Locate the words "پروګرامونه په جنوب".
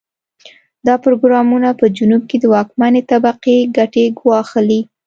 1.05-2.23